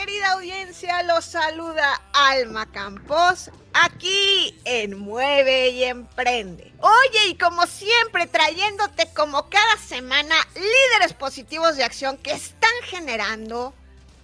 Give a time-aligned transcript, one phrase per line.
[0.00, 1.02] querida audiencia?
[1.02, 6.72] Los saluda Alma Campos aquí en Mueve y Emprende.
[6.78, 13.74] Oye, y como siempre, trayéndote como cada semana líderes positivos de acción que están generando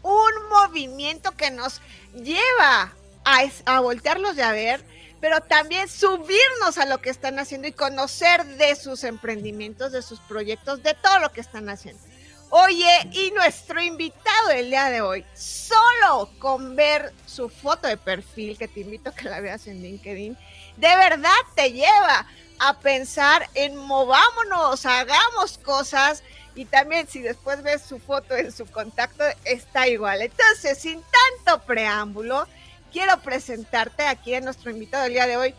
[0.03, 1.83] un movimiento que nos
[2.15, 2.95] lleva
[3.27, 4.83] a, a voltearlos de a ver,
[5.21, 10.21] pero también subirnos a lo que están haciendo y conocer de sus emprendimientos, de sus
[10.21, 12.03] proyectos, de todo lo que están haciendo.
[12.51, 18.57] Oye, y nuestro invitado del día de hoy, solo con ver su foto de perfil,
[18.57, 20.37] que te invito a que la veas en LinkedIn,
[20.77, 22.27] de verdad te lleva
[22.61, 26.23] a pensar en movámonos, hagamos cosas
[26.55, 30.23] y también si después ves su foto en su contacto, está igual.
[30.23, 31.03] Entonces, sin
[31.45, 32.47] tanto preámbulo,
[32.93, 35.55] quiero presentarte aquí a nuestro invitado del día de hoy,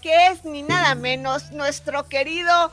[0.00, 2.72] que es ni nada menos nuestro querido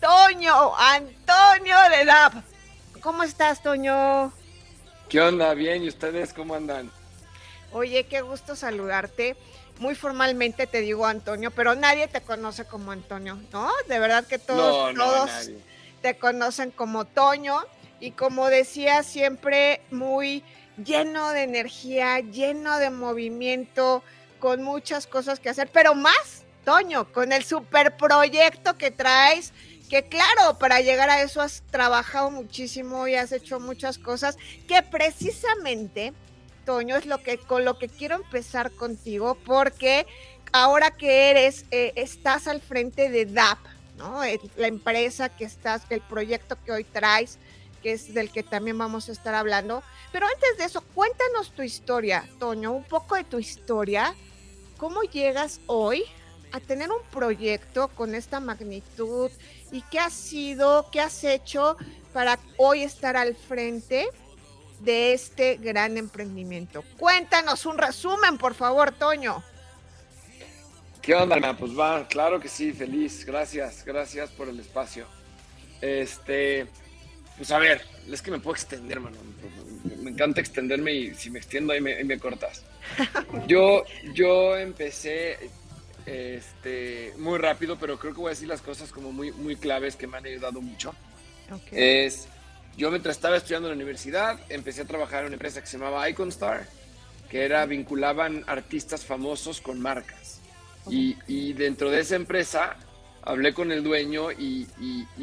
[0.00, 2.44] Toño, Antonio de la...
[3.06, 4.32] ¿Cómo estás, Toño?
[5.08, 5.54] ¿Qué onda?
[5.54, 6.90] Bien, ¿y ustedes cómo andan?
[7.70, 9.36] Oye, qué gusto saludarte.
[9.78, 13.70] Muy formalmente te digo Antonio, pero nadie te conoce como Antonio, ¿no?
[13.86, 15.58] De verdad que todos, no, no, todos nadie
[16.02, 17.60] te conocen como Toño
[18.00, 20.42] y como decía, siempre muy
[20.84, 24.02] lleno de energía, lleno de movimiento,
[24.40, 29.52] con muchas cosas que hacer, pero más, Toño, con el super proyecto que traes,
[29.88, 34.36] que claro, para llegar a eso has trabajado muchísimo y has hecho muchas cosas,
[34.68, 36.12] que precisamente,
[36.64, 40.06] Toño, es lo que con lo que quiero empezar contigo, porque
[40.52, 43.58] ahora que eres, eh, estás al frente de DAP,
[43.96, 44.20] ¿no?
[44.56, 47.38] La empresa que estás, el proyecto que hoy traes,
[47.82, 49.82] que es del que también vamos a estar hablando.
[50.12, 54.14] Pero antes de eso, cuéntanos tu historia, Toño, un poco de tu historia.
[54.76, 56.04] ¿Cómo llegas hoy
[56.56, 59.30] a tener un proyecto con esta magnitud
[59.70, 61.76] y qué has sido, qué has hecho
[62.12, 64.08] para hoy estar al frente
[64.80, 66.82] de este gran emprendimiento?
[66.98, 69.42] Cuéntanos un resumen, por favor, Toño.
[71.02, 73.24] ¿Qué onda, Pues va, claro que sí, feliz.
[73.24, 75.06] Gracias, gracias por el espacio.
[75.80, 76.66] Este,
[77.36, 79.18] pues a ver, es que me puedo extender, mano.
[79.98, 82.64] Me encanta extenderme y si me extiendo ahí me, cortas.
[83.46, 83.84] Yo,
[84.14, 85.50] yo empecé
[86.06, 89.96] este, muy rápido, pero creo que voy a decir las cosas como muy, muy claves
[89.96, 90.94] que me han ayudado mucho.
[91.72, 92.28] Es,
[92.76, 95.78] yo mientras estaba estudiando en la universidad, empecé a trabajar en una empresa que se
[95.78, 96.66] llamaba Iconstar,
[97.28, 100.40] que era, vinculaban artistas famosos con marcas.
[100.88, 102.76] Y, dentro de esa empresa
[103.22, 104.68] hablé con el dueño y,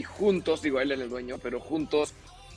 [0.04, 2.14] juntos, digo, él era el dueño, pero juntos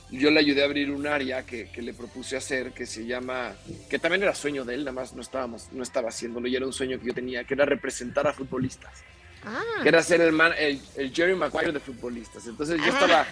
[0.09, 3.55] yo le ayudé a abrir un área que, le propuse hacer que se llama,
[3.89, 6.65] que también era sueño de él, nada más no, estábamos, no estaba haciéndolo y era
[6.65, 9.03] un sueño que yo tenía, que era representar a futbolistas.
[9.43, 9.61] Ah.
[9.83, 10.81] Que era ser el, man, el,
[11.13, 12.47] Jerry Maguire de futbolistas.
[12.47, 13.27] Entonces yo estaba,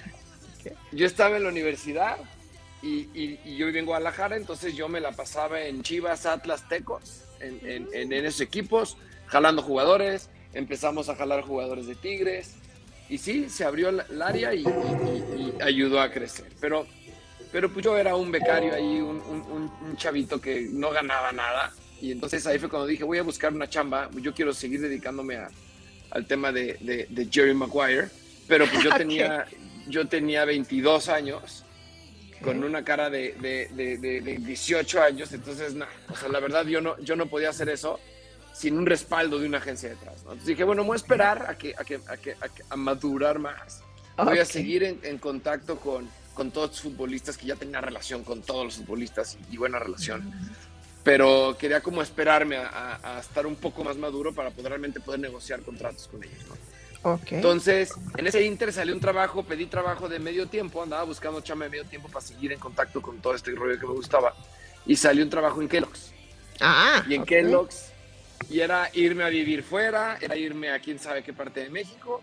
[0.92, 2.18] yo estaba en la universidad
[2.82, 7.88] y, yo vivía en Guadalajara, entonces yo me la pasaba en Chivas, Atlas, Tecos, en,
[7.94, 8.98] en esos equipos
[9.28, 12.56] jalando jugadores, empezamos a jalar jugadores de Tigres
[13.10, 14.66] y sí, se abrió el área y,
[15.62, 16.48] ayudó a crecer.
[16.60, 16.88] Pero,
[17.52, 21.72] pero pues yo era un becario ahí, un, chavito que no ganaba nada.
[22.02, 25.38] Y entonces ahí fue cuando dije, voy a buscar una chamba, yo quiero seguir dedicándome
[26.10, 28.10] al tema de, Jerry Maguire.
[28.48, 29.46] Pero pues yo tenía,
[29.88, 31.64] yo tenía 22 años
[32.42, 37.00] con una cara de, de, 18 años, entonces, no, o sea, la verdad yo no,
[37.00, 38.00] yo no podía hacer eso
[38.56, 40.16] sin un respaldo de una agencia detrás.
[40.20, 42.36] Entonces dije, bueno, voy a esperar a, que, a, que, a, que,
[42.70, 43.84] a, madurar más.
[44.18, 48.24] Voy a seguir en, en contacto con, con, todos los futbolistas, que ya tenía relación
[48.24, 50.32] con todos los futbolistas y, buena relación.
[51.04, 55.62] Pero quería como esperarme a, estar un poco más maduro para poder realmente poder negociar
[55.62, 56.40] contratos con ellos.
[57.04, 57.38] Okay.
[57.38, 61.66] Entonces, en ese inter salió un trabajo, pedí trabajo de medio tiempo, andaba buscando chamba
[61.66, 64.34] de medio tiempo para seguir en contacto con todo este rollo que me gustaba.
[64.86, 66.14] Y salió un trabajo en Kellogg's.
[66.62, 67.92] Ah, y en Kellogg's
[68.50, 72.22] y era irme a vivir fuera, era irme a quién sabe qué parte de México,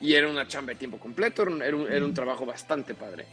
[0.00, 3.24] y era una chamba de tiempo completo, era un, era un trabajo bastante padre.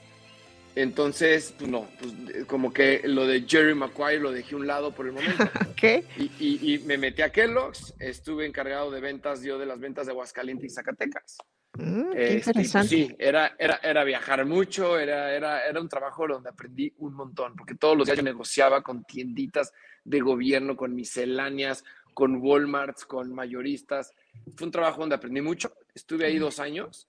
[0.75, 4.91] Entonces, pues no, pues como que lo de Jerry Maguire lo dejé a un lado
[4.91, 5.43] por el momento.
[5.75, 6.05] ¿Qué?
[6.17, 10.11] Y, y, me metí a Kellogg's, estuve encargado de ventas, yo de las ventas de
[10.11, 11.37] Aguascalientes y Zacatecas.
[11.73, 12.87] Mm, qué Este, pues, interesante.
[12.87, 17.55] sí, era, era, era viajar mucho, era, era, era un trabajo donde aprendí un montón,
[17.55, 19.73] porque todos los días yo negociaba con tienditas
[20.03, 24.13] de gobierno, con misceláneas, con Walmarts, con mayoristas.
[24.55, 25.73] Fue un trabajo donde aprendí mucho.
[25.93, 27.07] Estuve ahí dos años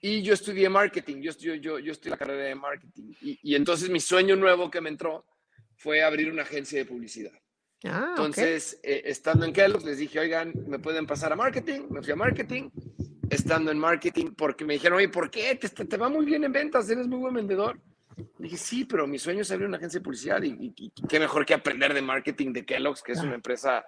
[0.00, 1.22] y yo estudié marketing.
[1.22, 3.12] Yo estudié, yo, yo estudié la carrera de marketing.
[3.22, 5.24] Y, y entonces mi sueño nuevo que me entró
[5.76, 7.32] fue abrir una agencia de publicidad.
[7.84, 8.06] Ah.
[8.10, 11.82] Entonces, eh, estando en Kellogg's, les dije, oigan, ¿me pueden pasar a marketing?
[11.90, 12.70] Me fui a marketing.
[13.30, 15.54] Estando en marketing, porque me dijeron, oye, ¿por qué?
[15.56, 17.80] Te, te va muy bien en ventas, eres muy buen vendedor.
[18.38, 21.18] Dije, sí, pero mi sueño es abrir una agencia de publicidad y, y- y qué
[21.18, 23.84] mejor que aprender de marketing de Kellogg's, que es una empresa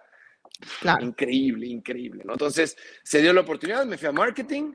[0.81, 1.05] Claro.
[1.05, 2.33] increíble, increíble, ¿no?
[2.33, 4.73] Entonces, se dio la oportunidad, me fui a marketing.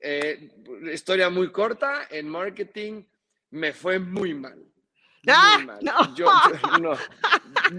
[0.00, 0.50] Eh,
[0.92, 3.04] historia muy corta, en marketing
[3.50, 4.56] me fue muy mal.
[4.56, 5.58] Muy ¡Ah!
[5.64, 5.78] mal.
[5.82, 6.14] no.
[6.16, 6.96] Yo, yo- no,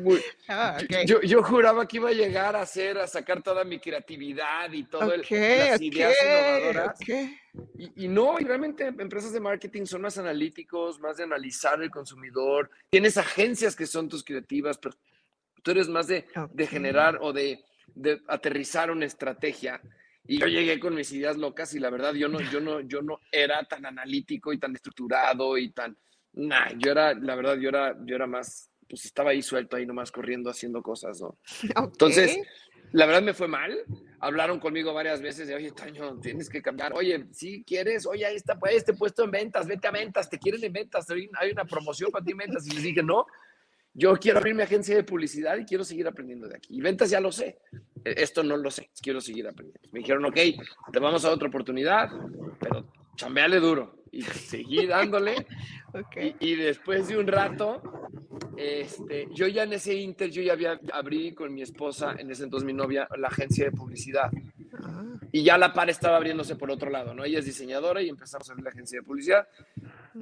[0.03, 0.77] muy- Ah,
[1.07, 4.83] yo, yo juraba que iba a llegar a hacer, a sacar toda mi creatividad y
[4.83, 6.99] todo el- Ok, las ideas ok, innovadoras.
[7.77, 11.89] Y, y no, y realmente empresas de marketing son más analíticos, más de analizar el
[11.89, 12.69] consumidor.
[12.91, 14.95] Tienes agencias que son tus creativas, pero
[15.61, 16.69] tú eres más de, de Ok.
[16.69, 17.63] generar o de,
[17.95, 19.81] de aterrizar una estrategia.
[20.27, 23.01] Y yo llegué con mis ideas locas y la verdad yo no, yo no, yo
[23.01, 25.97] no era tan analítico y tan estructurado y tan,
[26.33, 29.85] nah, yo era, la verdad yo era, yo era más, pues estaba ahí suelto ahí
[29.85, 31.37] nomás corriendo haciendo cosas, ¿no?
[31.75, 31.91] Ok.
[31.93, 32.39] Entonces,
[32.91, 33.77] la verdad me fue mal.
[34.23, 36.93] Hablaron conmigo varias veces de, oye, Toño, tienes que cambiar.
[36.93, 40.37] Oye, si quieres, oye, ahí está pues, este puesto en ventas, vete a ventas, te
[40.37, 42.67] quieren en ventas, hay hay una promoción para ti en ventas.
[42.67, 43.25] Y les dije, no,
[43.93, 46.75] yo quiero abrir mi agencia de publicidad y quiero seguir aprendiendo de aquí.
[46.77, 47.59] Y ventas ya lo sé,
[48.03, 49.88] Eh, esto no lo sé, quiero seguir aprendiendo.
[49.91, 50.38] Me dijeron, ok,
[50.91, 52.09] te vamos a otra oportunidad,
[52.59, 54.03] pero chambeale duro.
[54.11, 55.45] Y seguí dándole.
[55.93, 56.17] ok.
[56.39, 57.81] Y, y después de un rato,
[58.57, 62.43] este, yo ya en ese inter, yo ya había, abrí con mi esposa, en ese
[62.43, 64.29] entonces mi novia, la agencia de publicidad.
[64.73, 67.23] Ah, Y ya la par estaba abriéndose por otro lado, ¿no?
[67.23, 69.47] Ella es diseñadora y empezamos a abrir la agencia de publicidad.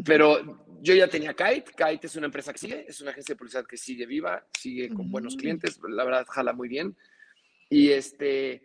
[0.06, 1.72] Pero yo ya tenía Kite.
[1.76, 4.90] Kite es una empresa que sigue, es una agencia de publicidad que sigue viva, sigue
[4.90, 5.40] con buenos Mm.
[5.40, 6.96] clientes, la verdad jala muy bien.
[7.70, 8.64] Y este,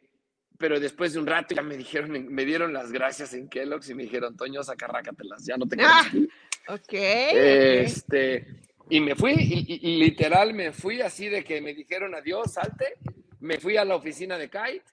[0.58, 3.94] pero después de un rato ya me dijeron, me dieron las gracias en Kellogg's y
[3.94, 6.28] me dijeron, Toño, sacarrácatelas, ya no te Ah, aquí".
[6.68, 6.78] ok.
[6.78, 6.92] ok.
[6.94, 8.46] Este,
[8.90, 12.94] y me fui, y- y literal me fui así de que me dijeron adiós, salte.
[13.40, 14.84] Me fui a la oficina de Kite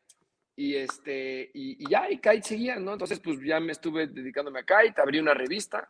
[0.58, 2.94] y este, y, y ya, y Kite seguía, ¿no?
[2.94, 5.90] Entonces, pues ya me estuve dedicándome a Kite, abrí una revista.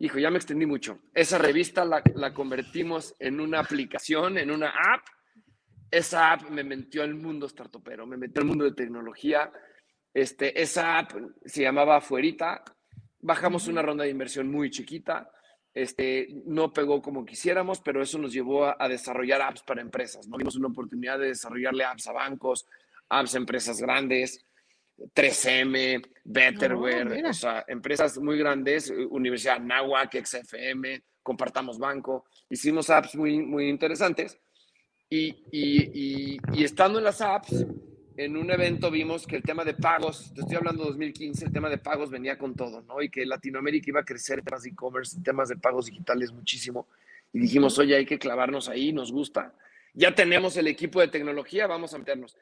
[0.00, 1.00] Hijo, ya me extendí mucho.
[1.12, 5.04] Esa revista la, la convertimos en una aplicación, en una app.
[5.90, 9.50] Esa app me metió al mundo startupero, me metió al mundo de tecnología.
[10.14, 11.12] Este, esa app
[11.44, 12.62] se llamaba Afuerita.
[13.20, 15.32] Bajamos una ronda de inversión muy chiquita.
[15.74, 20.28] Este, no pegó como quisiéramos, pero eso nos llevó a, a desarrollar apps para empresas.
[20.28, 20.36] ¿no?
[20.36, 22.66] Vimos una oportunidad de desarrollarle apps a bancos,
[23.08, 24.46] apps a empresas grandes,
[25.14, 27.30] 3M, Betterware, Oh, mira.
[27.30, 32.24] o sea, empresas muy grandes, eh, Universidad Nahuac, XFM, Compartamos Banco.
[32.50, 34.38] Hicimos apps muy, muy interesantes.
[35.10, 37.64] Y, y, y, y estando en las apps,
[38.16, 41.52] en un evento vimos que el tema de pagos, te estoy hablando de 2015, el
[41.52, 43.00] tema de pagos venía con todo, ¿no?
[43.00, 46.32] Y que Latinoamérica iba a crecer en temas de e-commerce, en temas de pagos digitales
[46.32, 46.88] muchísimo.
[47.32, 49.54] Y dijimos, oye, hay que clavarnos ahí, nos gusta.
[49.94, 52.36] Ya tenemos el equipo de tecnología, vamos a meternos.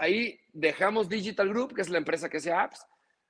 [0.00, 2.84] Ahí dejamos Digital Group, que es la empresa que hace apps,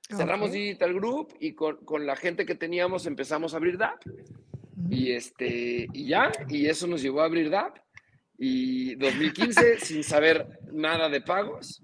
[0.09, 0.51] cerramos.
[0.51, 4.01] Digital Group y con, con la gente que teníamos empezamos a abrir DAP.
[4.89, 7.77] Y, este, y ya, y eso nos llevó a abrir DAP.
[8.39, 11.81] Y 2015, sin saber nada de pagos,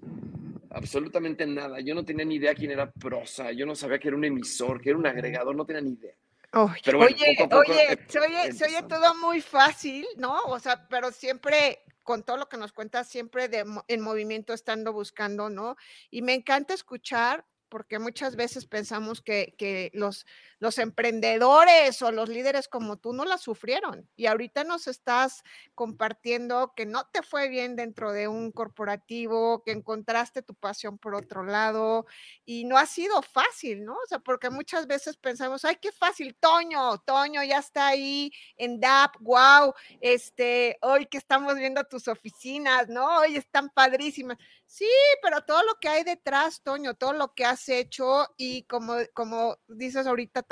[0.70, 1.80] absolutamente nada.
[1.80, 4.80] Yo no tenía ni idea quién era Prosa, yo no sabía que era un emisor,
[4.80, 6.14] que era un agregador, no tenía ni idea.
[6.52, 8.88] Oye, Pero bueno, oye, poco a poco, oye, se oye, se oye empezamos.
[8.88, 10.38] todo muy fácil, ¿no?
[10.44, 14.92] O sea, pero siempre con todo lo que nos cuentas, siempre de, en movimiento, estando
[14.92, 15.76] buscando, ¿no?
[16.10, 20.26] Y me encanta escuchar porque muchas veces pensamos que, que los,
[20.64, 24.08] los emprendedores o los líderes como tú no la sufrieron.
[24.16, 25.42] Y ahorita nos estás
[25.74, 31.14] compartiendo que no te fue bien dentro de un corporativo, que encontraste tu pasión por
[31.14, 32.06] otro lado,
[32.46, 33.92] y no ha sido fácil, ¿no?
[33.92, 38.80] O sea, porque muchas veces pensamos, ay, qué fácil, Toño, Toño ya está ahí en
[38.80, 43.18] DAP, wow, este, hoy que estamos viendo tus oficinas, ¿no?
[43.18, 44.38] Hoy están padrísimas.
[44.64, 44.88] Sí,
[45.22, 49.58] pero todo lo que hay detrás, Toño, todo lo que has hecho y como, como
[49.68, 50.42] dices ahorita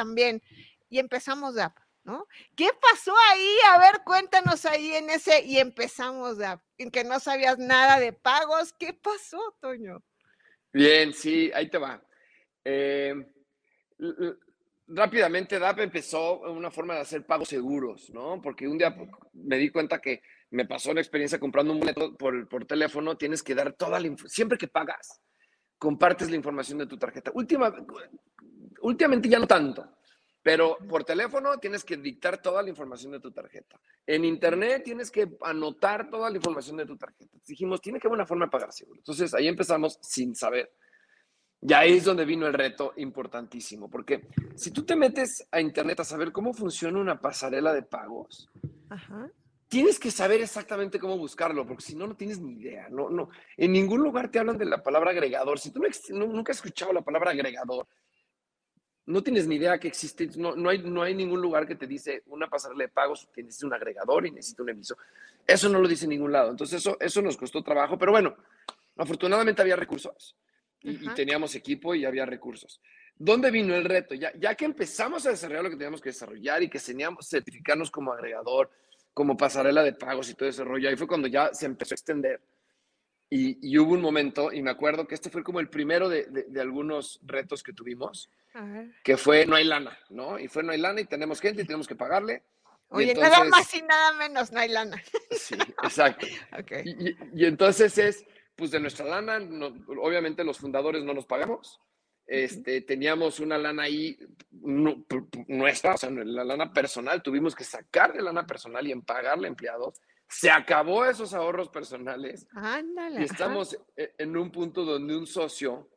[0.88, 2.26] y empezamos DAP, ¿no?
[2.56, 3.56] ¿Qué pasó ahí?
[3.70, 8.12] A ver, cuéntanos ahí en ese, y empezamos DAP, en que no sabías nada de
[8.12, 8.72] pagos.
[8.72, 10.02] ¿Qué pasó, Toño?
[10.72, 12.02] Bien, sí, ahí te va.
[12.64, 13.14] Eh,
[14.86, 18.40] rápidamente DAP empezó una forma de hacer pagos seguros, ¿no?
[18.42, 18.94] Porque un día
[19.32, 23.42] me di cuenta que me pasó la experiencia comprando un boleto por, por teléfono, tienes
[23.42, 24.34] que dar toda la información.
[24.34, 25.20] Siempre que pagas,
[25.78, 27.32] compartes la información de tu tarjeta.
[27.34, 27.74] Última,
[28.82, 29.96] últimamente ya no tanto,
[30.42, 33.80] pero por teléfono tienes que dictar toda la información de tu tarjeta.
[34.06, 37.38] En internet tienes que anotar toda la información de tu tarjeta.
[37.46, 38.98] Dijimos, tiene que haber una forma de pagar seguro.
[38.98, 40.72] Entonces ahí empezamos sin saber.
[41.64, 46.00] Y ahí es donde vino el reto importantísimo, porque si tú te metes a internet
[46.00, 48.50] a saber cómo funciona una pasarela de pagos,
[49.68, 52.88] tienes que saber exactamente cómo buscarlo, porque si no, no tienes ni idea.
[52.90, 53.30] No, no.
[53.56, 55.60] En ningún lugar te hablan de la palabra agregador.
[55.60, 57.86] Si tú no, nunca has escuchado la palabra agregador,
[59.06, 61.86] no tienes ni idea que existe, no, no, hay, no hay ningún lugar que te
[61.86, 64.96] dice una pasarela de pagos que necesita un agregador y necesita un emisor.
[65.46, 66.50] Eso no lo dice en ningún lado.
[66.50, 68.36] Entonces, eso, eso nos costó trabajo, pero bueno,
[68.96, 70.36] afortunadamente había recursos
[70.80, 72.80] y, teníamos equipo y había recursos.
[73.16, 74.14] ¿Dónde vino el reto?
[74.14, 77.90] Ya, ya que empezamos a desarrollar lo que teníamos que desarrollar y que teníamos certificarnos
[77.90, 78.70] como agregador,
[79.12, 81.96] como pasarela de pagos y todo ese rollo, ahí fue cuando ya se empezó a
[81.96, 82.40] extender.
[83.34, 86.60] Y, hubo un momento, y me acuerdo que este fue como el primero de, de,
[86.60, 88.28] algunos retos que tuvimos,
[89.02, 90.38] que fue no hay lana, ¿no?
[90.38, 92.42] Y fue no hay lana y tenemos gente y tenemos que pagarle.
[92.88, 95.02] Oye, nada más y nada menos, no hay lana.
[95.30, 96.26] Sí, exacto.
[96.60, 96.82] okay.
[96.84, 98.22] y, y, entonces es,
[98.54, 99.38] pues de nuestra lana,
[100.02, 101.80] obviamente los fundadores no nos pagamos.
[102.26, 104.18] Este, teníamos una lana ahí
[105.48, 109.46] nuestra, o sea, la lana personal, tuvimos que sacar de lana personal y en pagarle
[109.46, 110.02] a empleados.
[110.32, 112.46] Se acabó esos ahorros personales.
[112.52, 113.20] Ándale.
[113.20, 115.90] Y estamos e, en un punto donde un socio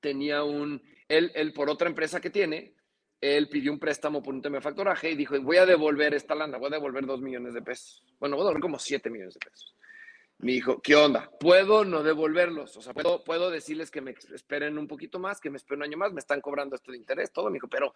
[0.00, 2.74] tenía un, él, él por otra empresa que tiene,
[3.20, 6.34] él pidió un préstamo por un tema de factoraje y dijo, voy a devolver esta
[6.34, 8.04] lana, voy a devolver dos millones de pesos.
[8.18, 9.76] Bueno, voy a devolver como siete millones de pesos
[10.42, 11.30] me dijo, ¿qué onda?
[11.38, 12.76] ¿Puedo no devolverlos?
[12.76, 15.84] O sea, ¿puedo, puedo decirles que me esperen un poquito más, que me esperen un
[15.84, 17.46] año más, me están cobrando esto de interés, todo.
[17.46, 17.94] Me dijo, pero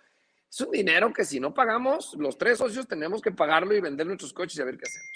[0.49, 4.07] es un dinero que si no pagamos, los tres socios tenemos que pagarlo y vender
[4.07, 5.16] nuestros coches y a ver qué hacemos.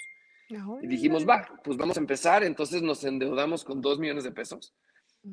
[0.83, 2.42] Y dijimos, va, pues vamos a empezar.
[2.45, 4.75] Entonces nos endeudamos con dos millones de pesos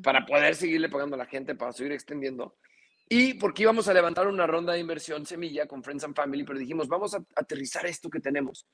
[0.02, 2.56] para poder seguirle pagando a la gente, para seguir extendiendo.
[3.08, 6.58] Y porque íbamos a levantar una ronda de inversión semilla con Friends and Family, pero
[6.58, 8.66] dijimos, vamos a aterrizar esto que tenemos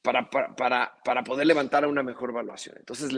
[0.00, 2.76] para, para, para, poder levantar una mejor evaluación.
[2.78, 3.10] Entonces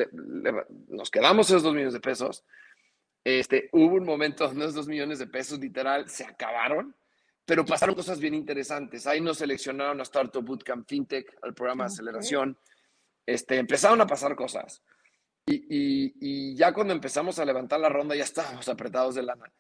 [0.89, 2.45] nos quedamos esos dos millones de pesos.
[3.23, 6.97] Este, hubo un momento donde esos dos millones de pesos literal se acabaron,
[7.51, 9.09] pero pasaron cosas bien interesantes.
[9.09, 12.57] Ahí nos seleccionaron a Startup Bootcamp FinTech, al programa de aceleración.
[13.27, 14.85] Este, empezaron a pasar cosas.
[15.47, 19.53] Y, y, y, ya cuando empezamos a levantar la ronda ya estábamos apretados de lana.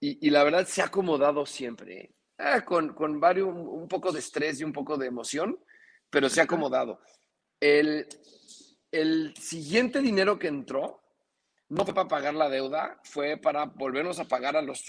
[0.00, 2.62] Y, y la verdad se ha acomodado siempre, ¿eh?
[2.64, 5.56] con, con varios, un poco de estrés y un poco de emoción,
[6.10, 6.98] pero se ha acomodado.
[7.60, 8.08] El,
[8.90, 11.00] el siguiente dinero que entró
[11.68, 14.84] no fue para pagar la deuda, fue para volvernos a pagar a los,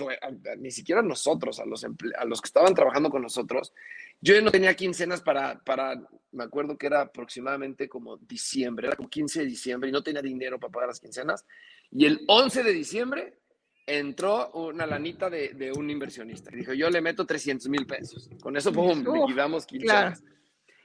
[0.60, 3.74] ni siquiera a nosotros, a los, a los que estaban trabajando con nosotros.
[4.22, 6.00] Yo ya no tenía quincenas para, para,
[6.31, 10.22] me acuerdo que era aproximadamente como diciembre, era como 15 de diciembre y no tenía
[10.22, 11.46] dinero para pagar las quincenas.
[11.91, 13.39] Y el 11 de diciembre
[13.88, 16.51] entró una lanita de, de un inversionista.
[16.51, 18.29] Dijo, yo le meto 300 mil pesos.
[18.39, 20.24] Con eso, pum, liquidamos quincenas.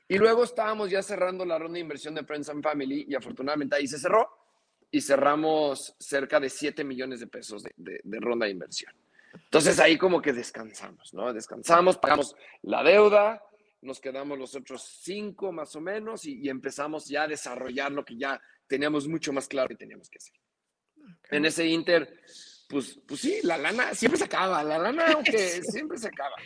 [0.09, 3.77] Y luego estábamos ya cerrando la ronda de inversión de Friends and Family y afortunadamente
[3.77, 4.42] ahí se cerró
[4.93, 8.95] y cerramos cerca de 7 millones de pesos de, ronda de inversión.
[9.33, 11.33] Entonces ahí como que descansamos, ¿no?
[11.33, 13.43] Descansamos, pagamos la deuda,
[13.81, 18.17] nos quedamos los otros 5 más o menos y, empezamos ya a desarrollar lo que
[18.17, 20.35] ya teníamos mucho más claro que teníamos que hacer.
[21.31, 22.21] En ese inter,
[22.69, 26.37] pues, pues sí, la lana siempre se acaba, la lana aunque siempre se acaba.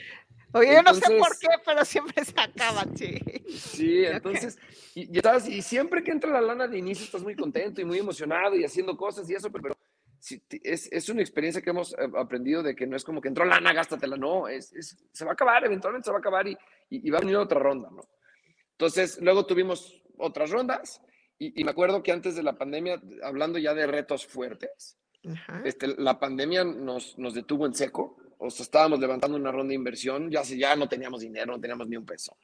[0.56, 3.18] Oye, yo no sé por qué, pero siempre se acaban, sí.
[3.50, 4.58] Sí, entonces,
[4.94, 8.56] y, y, siempre que entra la lana de inicio estás muy contento y muy emocionado
[8.56, 9.76] y haciendo cosas y eso, pero,
[10.62, 13.44] es, es, una experiencia que hemos eh, aprendido de que no es como que entró
[13.44, 14.72] lana, gástatela, no, es,
[15.12, 16.56] se va a acabar, eventualmente se va a acabar y,
[16.90, 18.02] y, va a venir otra ronda, ¿no?
[18.72, 21.00] Entonces, luego tuvimos otras rondas
[21.38, 24.98] y, me acuerdo que antes de la pandemia, hablando ya de retos fuertes,
[25.64, 29.75] este, la pandemia nos, nos detuvo en seco o sea, estábamos levantando una ronda de
[29.75, 32.37] inversión, ya, ya no teníamos dinero, no teníamos ni un peso.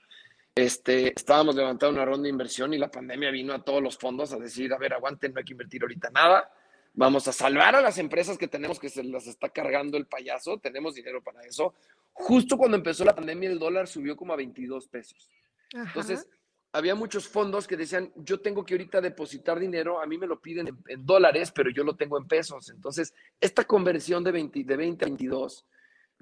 [0.54, 4.32] Este, estábamos levantando una ronda de inversión y la pandemia vino a todos los fondos
[4.32, 6.52] a decir, a ver, aguanten, no hay que invertir ahorita nada,
[6.94, 10.58] vamos a salvar a las empresas que tenemos que se las está cargando el payaso,
[10.58, 11.74] tenemos dinero para eso.
[12.12, 15.30] Justo cuando empezó la pandemia el dólar subió como a 22 pesos.
[15.72, 16.28] Entonces,
[16.72, 20.40] había muchos fondos que decían, yo tengo que ahorita depositar dinero, a mí me lo
[20.40, 22.70] piden en, dólares, pero yo lo tengo en pesos.
[22.70, 25.66] Entonces, esta conversión de 20, de 20 a 22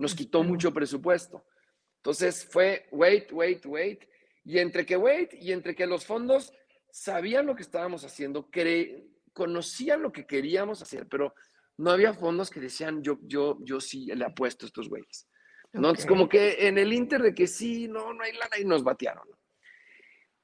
[0.00, 1.44] nos quitó mucho presupuesto.
[1.96, 4.04] Entonces fue wait, wait, wait.
[4.44, 6.52] Y entre que wait y entre que los fondos
[6.90, 8.48] sabían lo que estábamos haciendo,
[9.34, 11.34] conocían lo que queríamos hacer, pero
[11.76, 15.28] no había fondos que decían yo, yo, yo sí le apuesto a estos güeyes.
[15.74, 15.92] ¿no?
[15.92, 18.82] Es como que en el inter de que sí, no, no hay lana y nos
[18.82, 19.28] batearon.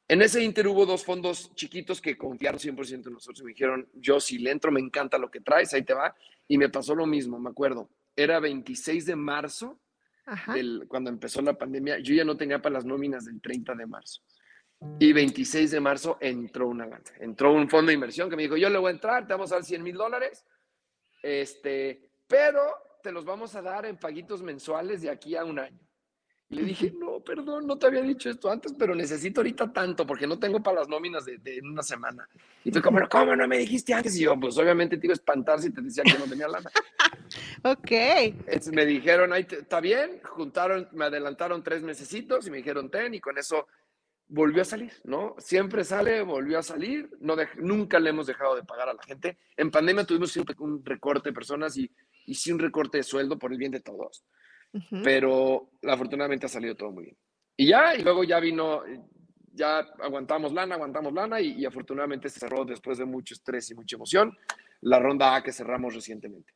[0.08, 3.42] En ese inter hubo dos fondos chiquitos que confiaron 100% en nosotros.
[3.42, 6.14] Me dijeron, yo si le entro, me encanta lo que traes, ahí te va.
[6.46, 7.90] Y me pasó lo mismo, me acuerdo.
[8.16, 9.78] Era 26 de marzo,
[10.88, 11.98] cuando empezó la pandemia.
[11.98, 14.22] Yo ya no tenía para las nóminas del 30 de marzo.
[14.98, 17.04] Y 26 de marzo entró una lana.
[17.18, 19.52] Entró un fondo de inversión que me dijo, yo le voy a entrar, te vamos
[19.52, 20.44] a dar 100 mil dólares,
[21.22, 22.60] este, pero
[23.02, 25.86] te los vamos a dar en paguitos mensuales de aquí a un año.
[26.48, 30.06] Y le dije, no, perdón, no te había dicho esto antes, pero necesito ahorita tanto
[30.06, 32.28] porque no tengo para las nóminas de, una semana.
[32.62, 34.16] Y tú, como, ¿cómo no me dijiste antes?
[34.16, 36.70] Y yo, pues obviamente te iba a espantar si te decía que no tenía lana.
[37.62, 37.90] ok.
[38.72, 43.20] Me dijeron, ahí está bien, juntaron, me adelantaron tres mesecitos y me dijeron, ten, y
[43.20, 43.66] con eso
[44.28, 45.34] volvió a salir, ¿no?
[45.38, 49.38] Siempre sale, volvió a salir, no nunca le hemos dejado de pagar a la gente.
[49.56, 51.90] En pandemia tuvimos siempre un recorte de personas y,
[52.26, 54.24] y sí un recorte de sueldo por el bien de todos
[55.02, 57.16] pero afortunadamente ha salido todo muy bien.
[57.56, 58.82] Y ya, y luego ya vino,
[59.52, 63.74] ya aguantamos lana, aguantamos lana y, y afortunadamente se cerró después de mucho estrés y
[63.74, 64.36] mucha emoción
[64.80, 66.52] la ronda A que cerramos recientemente.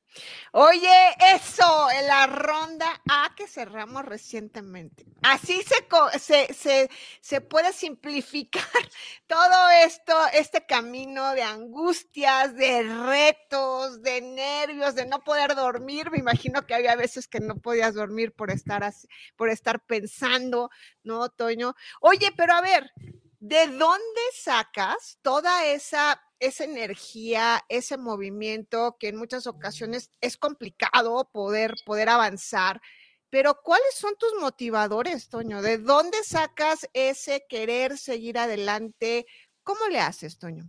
[0.52, 5.06] Oye, eso, la ronda A que cerramos recientemente.
[5.22, 8.64] Así se, se, se, puede simplificar
[9.28, 16.10] todo esto, este camino de angustias, de retos, de nervios, de no poder dormir.
[16.10, 20.70] Me imagino que había veces que no podías dormir por estar, así, por estar pensando,
[21.04, 21.74] ¿no, Toño?
[22.00, 22.90] Oye, pero a ver,
[23.38, 31.30] ¿de dónde sacas toda esa esa energía, ese movimiento que en muchas ocasiones es complicado
[31.32, 32.80] poder, poder avanzar.
[33.28, 35.62] Pero ¿cuáles son tus motivadores, Toño?
[35.62, 39.26] ¿De dónde sacas ese querer seguir adelante?
[39.62, 40.68] ¿Cómo le haces, Toño?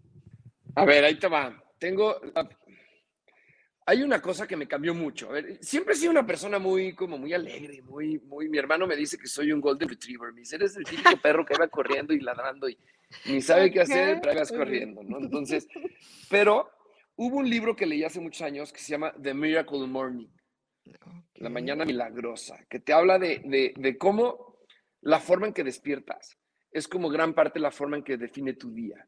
[0.76, 1.58] A ver, ahí te va.
[1.80, 2.16] Tengo,
[3.86, 5.30] hay una cosa que me cambió mucho.
[5.60, 9.18] siempre he sido una persona muy, como muy alegre, muy, muy, mi hermano me dice
[9.18, 10.34] que soy un golden retriever.
[10.34, 12.78] Me dice, eres el típico perro que va corriendo y ladrando y
[13.26, 15.20] ni sabe qué hacer, pero vas corriendo, ¿no?
[15.20, 15.68] Entonces,
[16.30, 16.70] pero
[17.16, 20.28] hubo un libro que leí hace muchos años que se llama The Miracle Morning,
[21.36, 24.58] La Mañana Milagrosa, que te habla de, de, cómo
[25.02, 26.38] la forma en que despiertas
[26.72, 29.06] es como gran parte la forma en que define tu día.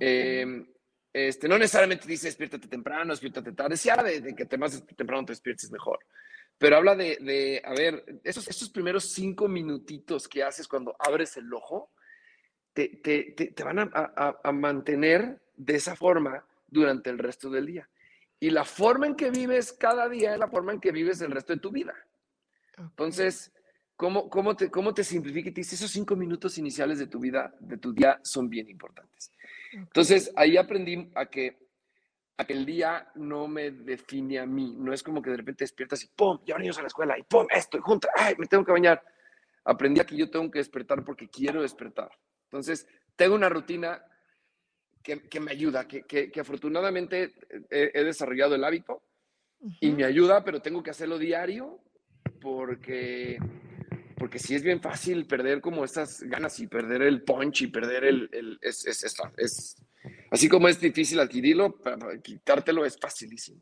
[0.00, 0.66] Em,
[1.12, 5.24] este, no necesariamente dice despiértate temprano, despiértate tarde, sí habla de, que te más temprano
[5.24, 5.98] te despiertes mejor,
[6.58, 11.36] pero habla de, de a ver, esos, esos primeros cinco minutitos que haces cuando abres
[11.36, 11.90] el ojo,
[12.72, 13.90] te, te, te, van a,
[14.42, 17.88] a, mantener de esa forma durante el resto del día.
[18.40, 21.30] Y la forma en que vives cada día es la forma en que vives el
[21.30, 21.94] resto de tu vida.
[22.78, 23.52] Entonces,
[23.94, 25.50] ¿cómo, cómo, te, cómo te simplifica?
[25.50, 28.68] Y te dice, esos cinco minutos iniciales de tu vida, de tu día, son bien
[28.68, 29.30] importantes.
[29.72, 31.68] Entonces, ahí aprendí a que,
[32.36, 34.74] a que el día no me define a mí.
[34.76, 36.38] No es como que de repente despiertas y ¡pum!
[36.44, 37.46] Ya niños a la escuela y ¡pum!
[37.50, 38.34] Esto y junta, ¡ay!
[38.38, 39.02] Me tengo que bañar.
[39.64, 42.10] Aprendí a que yo tengo que despertar porque quiero despertar.
[42.44, 44.04] Entonces, tengo una rutina
[45.02, 47.34] que, que me ayuda, que, que, afortunadamente
[47.70, 49.02] he, desarrollado el hábito
[49.80, 51.80] y me ayuda, pero tengo que hacerlo diario
[52.40, 53.38] porque,
[54.22, 58.04] porque sí es bien fácil perder como estas ganas y perder el punch y perder
[58.04, 58.30] el...
[58.30, 59.76] el es, es, es,
[60.30, 63.60] así como es difícil adquirirlo, para quitártelo es facilísimo.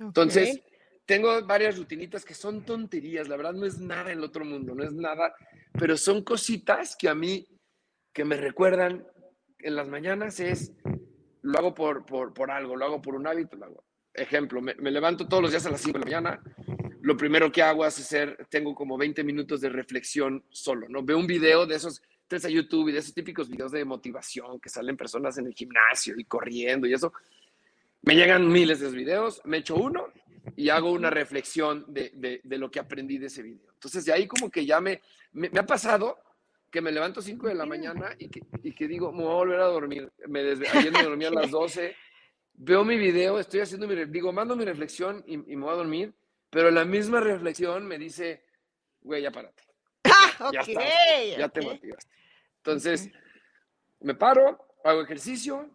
[0.00, 0.60] Entonces,
[1.06, 4.74] tengo varias rutinitas que son tonterías, la verdad no es nada en el otro mundo,
[4.74, 5.32] no es nada,
[5.74, 7.46] pero son cositas que a mí
[8.12, 9.06] que me recuerdan
[9.60, 10.72] en las mañanas es,
[11.42, 13.84] lo hago por, por, por algo, lo hago por un hábito, lo hago.
[14.12, 16.42] Ejemplo, me, levanto todos los días a las 5 de la mañana,
[17.02, 21.02] lo primero que hago es hacer, tengo como 20 minutos de reflexión solo, ¿no?
[21.02, 24.60] Veo un video de esos, tres a YouTube y de esos típicos videos de motivación
[24.60, 27.12] que salen personas en el gimnasio y corriendo y eso.
[28.02, 30.12] Me llegan miles de esos videos, me echo uno
[30.56, 33.70] y hago una reflexión de, de, de lo que aprendí de ese video.
[33.74, 35.00] Entonces, de ahí como que ya me,
[35.32, 36.18] me, me ha pasado
[36.70, 39.36] que me levanto 5 de la mañana y que, y que, digo, me voy a
[39.36, 40.12] volver a dormir.
[40.26, 41.94] Me ayer me dormí a las 12,
[42.54, 46.12] veo mi video, estoy haciendo mi, digo, mando mi reflexión y, me voy a dormir,
[46.50, 48.44] pero la misma reflexión me dice,
[49.00, 49.62] güey, ya párate.
[50.40, 50.62] Ah, ya,
[51.36, 52.14] ya te motivaste.
[52.58, 53.10] Entonces,
[53.98, 55.68] me paro, hago ejercicio,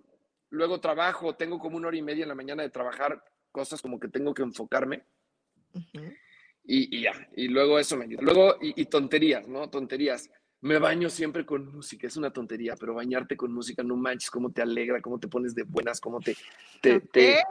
[0.52, 4.00] luego trabajo, tengo como una hora y media en la mañana de trabajar cosas como
[4.00, 5.04] que tengo que enfocarme.
[6.64, 8.22] y, y, ya, y luego eso me ayuda.
[8.22, 9.70] Luego, y, y tonterías, ¿no?
[9.70, 10.30] Tonterías
[10.64, 14.50] me baño siempre con música, es una tontería, pero bañarte con música, no manches, cómo
[14.50, 16.38] te alegra, cómo te pones de buenas, cómo te,
[16.82, 17.44] te, te,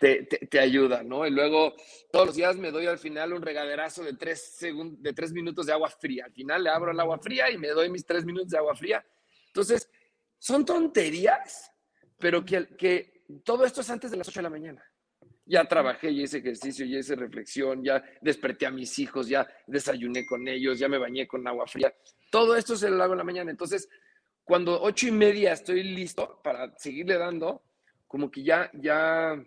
[0.00, 1.26] te, ayuda, ¿no?
[1.26, 1.74] Y luego
[2.10, 5.72] todos los días me doy al final un regaderazo de tres, de tres minutos de
[5.72, 6.24] agua fría.
[6.24, 8.74] Al final le abro el agua fría y me doy mis tres minutos de agua
[8.74, 9.04] fría.
[9.48, 9.90] Entonces,
[10.38, 11.70] son tonterías,
[12.18, 14.84] pero que, todo esto es antes de las 8 de la mañana
[15.46, 20.24] ya trabajé y hice ejercicio, y hice reflexión, ya desperté a mis hijos, ya desayuné
[20.24, 21.92] con ellos, ya me bañé con agua fría.
[22.30, 23.50] Todo esto se lo hago en la mañana.
[23.50, 23.88] Entonces,
[24.44, 27.64] cuando ocho y media estoy listo para seguirle dando,
[28.06, 29.40] como que ya, ya,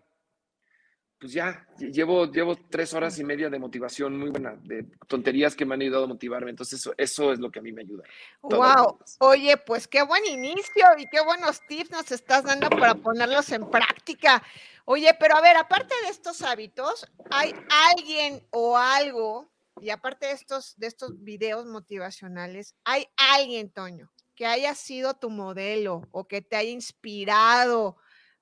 [1.23, 5.65] pues ya, llevo, llevo tres horas y media de motivación muy buena, de tonterías que
[5.65, 6.49] me han ayudado a motivarme.
[6.49, 8.03] Entonces, eso, eso es lo que a mí me ayuda.
[8.41, 8.99] Wow.
[9.19, 13.69] Oye, pues qué buen inicio y qué buenos tips nos estás dando para ponerlos en
[13.71, 14.43] práctica.
[14.83, 17.55] Oye, pero a ver, aparte de estos hábitos, ¿hay
[17.95, 24.45] alguien o algo, y aparte de estos, de estos videos motivacionales, hay alguien, Toño, que
[24.45, 27.95] haya sido tu modelo o que te haya inspirado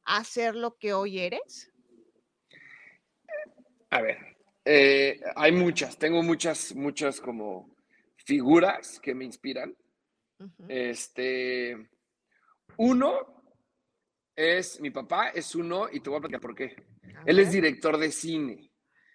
[0.03, 1.70] a hacer lo que hoy eres?
[3.91, 4.17] A ver,
[4.65, 7.75] eh, hay muchas, tengo muchas, muchas como
[8.15, 9.75] figuras que me inspiran.
[10.67, 11.89] Este,
[12.77, 13.43] uno
[14.35, 16.75] es, mi papá es uno, y te voy a platicar por qué.
[17.25, 18.71] Él es director de cine.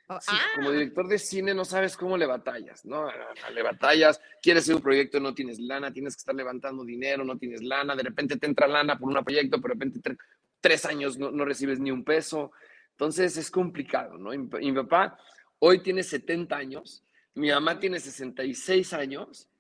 [0.08, 0.18] Oh,
[0.54, 0.72] como ah.
[0.72, 3.10] director de cine no sabes cómo le batallas, ¿no?
[3.52, 7.36] Le batallas, quieres hacer un proyecto, no tienes lana, tienes que estar levantando dinero, no
[7.36, 10.16] tienes lana, de repente te entra lana por un proyecto, pero de repente
[10.60, 12.52] tres años no, recibes ni un peso.
[12.96, 14.30] Entonces es complicado, ¿no?
[14.30, 15.18] mi, papá
[15.59, 17.04] hoy tiene 70 años,
[17.35, 19.50] mi mamá tiene 66 años,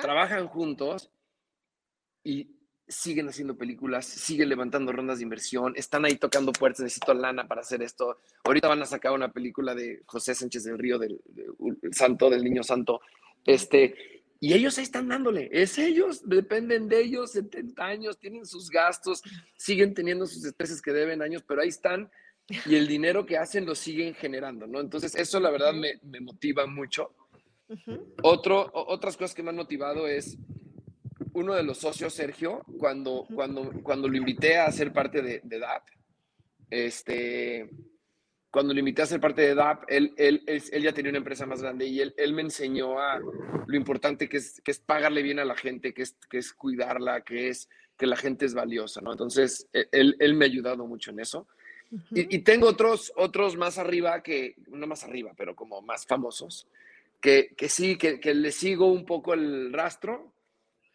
[0.00, 1.08] trabajan juntos
[2.24, 2.56] y
[2.88, 7.60] siguen haciendo películas, siguen levantando rondas de inversión, están ahí tocando puertas, necesito lana para
[7.60, 8.18] hacer esto.
[8.42, 11.20] Ahorita van a sacar una película de José Sánchez del Río, del,
[11.92, 13.00] santo, del niño santo.
[13.46, 18.70] Este, y ellos ahí están dándole, es ellos, dependen de ellos, 70 años, tienen sus
[18.70, 19.22] gastos,
[19.56, 22.10] siguen teniendo sus estreses que deben años, pero ahí están
[22.66, 24.80] y el dinero que hacen lo siguen generando, ¿no?
[24.80, 27.14] Entonces, eso la verdad me, me motiva mucho.
[28.22, 30.36] Otro, otras cosas que me han motivado es
[31.32, 35.58] uno de los socios, Sergio, cuando, cuando, cuando lo invité a ser parte de, de
[35.58, 35.82] DAP,
[36.68, 37.70] este,
[38.50, 41.46] cuando lo invité a ser parte de DAP, él, él, él, ya tenía una empresa
[41.46, 45.22] más grande y él, él me enseñó a lo importante que es, que es pagarle
[45.22, 48.54] bien a la gente, que es, que es cuidarla, que es que la gente es
[48.54, 49.12] valiosa, ¿no?
[49.12, 51.48] Entonces, e, él, él me ha ayudado mucho en eso.
[52.10, 56.66] Y, y, tengo otros, otros más arriba que, no más arriba, pero como más famosos,
[57.20, 60.32] que, que sí, que, que le sigo un poco el rastro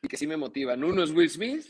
[0.01, 0.83] y que sí me motivan.
[0.83, 1.65] Uno es Will Smith,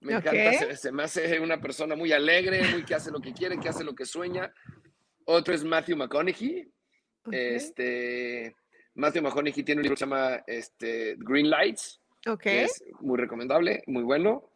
[0.00, 3.58] me encanta, se, me hace una persona muy alegre, muy que hace lo que quiere,
[3.58, 4.52] que hace lo que sueña.
[5.24, 6.70] Otro es Matthew McConaughey.
[7.32, 8.54] Este,
[8.94, 12.00] Matthew McConaughey tiene un libro que se llama este, Green Lights,
[12.40, 14.50] que es muy recomendable, muy bueno.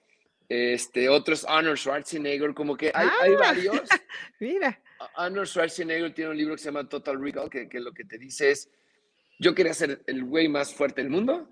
[0.51, 3.83] Este, otro es Arnold Schwarzenegger, como que hay, hay ah, varios.
[4.41, 4.83] Mira.
[5.15, 8.19] Arnold Schwarzenegger tiene un libro que se llama Total Recall, que, que lo que te
[8.19, 8.69] dice es,
[9.39, 11.49] yo quería ser el güey más fuerte del mundo,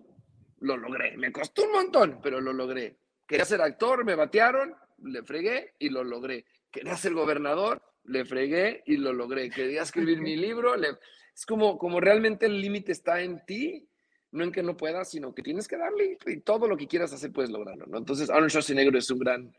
[0.59, 1.17] lo logré.
[1.17, 2.97] Me costó un montón, pero lo logré.
[3.25, 6.45] Quería ser actor, me batearon, le fregué y lo logré.
[6.69, 9.49] Quería ser gobernador, le fregué y lo logré.
[9.49, 13.89] Quería escribir mi libro, es como, como realmente el límite está en ti,
[14.31, 17.13] no en que no puedas, sino que tienes que darle y todo lo que quieras
[17.13, 17.99] hacer puedes lograrlo, ¿no?
[17.99, 19.57] Entonces Arnold Schwarzenegger es un gran,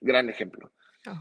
[0.00, 0.72] gran ejemplo.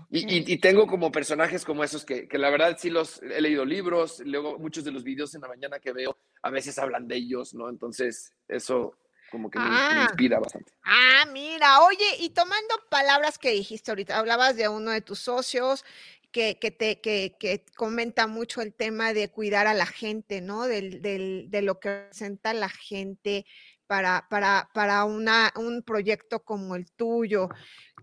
[0.09, 3.63] Y, y, tengo como personajes como esos que, que, la verdad sí los he leído
[3.63, 7.15] libros, luego muchos de los videos en la mañana que veo a veces hablan de
[7.15, 7.69] ellos, ¿no?
[7.69, 8.97] Entonces eso
[9.31, 10.07] como que me, ah.
[10.09, 10.73] inspira bastante.
[10.83, 15.83] Ah, mira, oye, y tomando palabras que dijiste ahorita, hablabas de uno de tus socios
[16.31, 20.65] que, que te que, que, comenta mucho el tema de cuidar a la gente, ¿no?
[20.65, 23.45] Del, del, de lo que representa la gente
[23.87, 27.49] para, para, para una, un proyecto como el tuyo.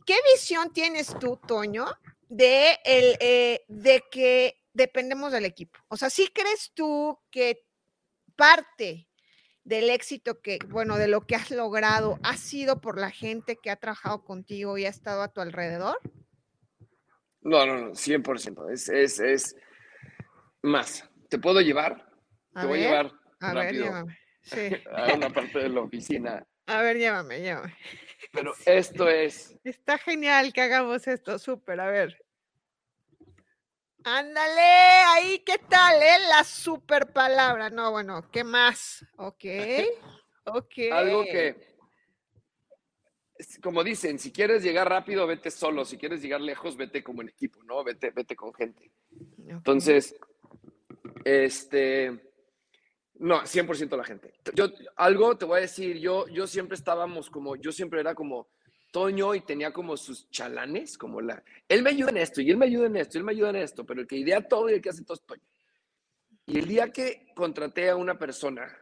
[0.07, 1.87] ¿Qué visión tienes tú, Toño,
[2.29, 5.79] de, el, eh, de que dependemos del equipo?
[5.89, 7.65] O sea, ¿sí crees tú que
[8.37, 9.09] parte
[9.63, 13.71] del éxito que, bueno, de lo que has logrado, ha sido por la gente que
[13.71, 15.99] ha trabajado contigo y ha estado a tu alrededor?
[17.45, 18.73] No, no, no, 100%.
[18.73, 19.57] Es, es, es
[20.63, 21.09] más.
[21.29, 22.11] ¿Te puedo llevar?
[22.55, 24.71] Te voy a llevar a rápido ver, Sí.
[24.93, 26.47] a una parte de la oficina.
[26.67, 27.77] A ver, llévame, llévame.
[28.33, 29.55] Pero esto es.
[29.63, 32.19] Está genial que hagamos esto, súper, a ver.
[34.05, 36.03] Ándale, ahí, ¿qué tal?
[36.03, 36.29] Eh?
[36.29, 37.71] La super palabra.
[37.71, 39.05] No, bueno, ¿qué más?
[39.17, 39.45] Ok,
[40.45, 40.73] ok.
[40.93, 41.74] Algo que,
[43.63, 45.85] como dicen, si quieres llegar rápido, vete solo.
[45.85, 47.83] Si quieres llegar lejos, vete como en equipo, ¿no?
[47.83, 48.91] Vete, vete con gente.
[49.49, 50.15] Entonces,
[51.25, 52.33] este,
[53.15, 54.35] no, 100% la gente.
[54.55, 54.67] Yo,
[54.97, 58.49] algo te voy a decir, yo, yo siempre estábamos como, yo siempre era como,
[58.95, 62.57] Toño y tenía como sus chalanes, como la, él me ayuda en esto y él
[62.57, 64.71] me ayuda en esto, y él me ayuda en esto, pero el que idea todo
[64.71, 65.43] y el que hace todo es Toño.
[66.47, 68.73] Y el día que contraté a una persona,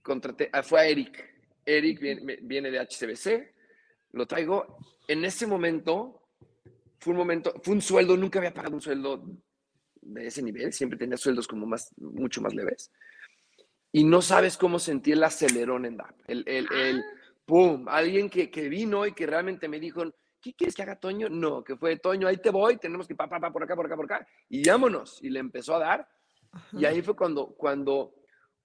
[0.00, 1.31] contraté, fue a Eric.
[1.64, 2.00] Eric
[2.42, 3.54] viene, de HCBC,
[4.12, 4.78] lo traigo.
[5.08, 6.22] En ese momento,
[6.98, 9.24] fue un momento, fue un sueldo, nunca había pagado un sueldo
[10.00, 12.90] de ese nivel, siempre tenía sueldos como más, mucho más leves.
[13.92, 16.14] Y no sabes cómo sentí el acelerón en DAP.
[16.26, 17.04] El, el, el,
[17.44, 17.86] ¡pum!
[17.88, 20.02] Alguien que, que vino y que realmente me dijo,
[20.40, 21.28] ¿qué quieres que haga Toño?
[21.28, 23.86] No, que fue Toño, ahí te voy, tenemos que pa, pa, pa, por acá, por
[23.86, 25.22] acá, por acá, y vámonos.
[25.22, 26.08] Y le empezó a dar.
[26.72, 28.14] Y ahí fue cuando, cuando,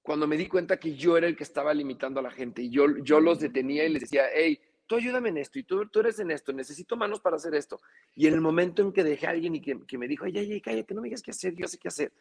[0.07, 2.61] cuando me di cuenta que yo era el que estaba limitando a la gente.
[2.61, 5.85] Y yo, yo los detenía y les decía, hey, tú ayúdame en esto y tú,
[5.89, 7.81] tú eres en esto, necesito manos para hacer esto.
[8.15, 10.37] Y en el momento en que dejé a alguien y que, que me dijo, ay,
[10.37, 12.13] ay, ay, cállate, no me digas qué hacer, yo sé qué hacer.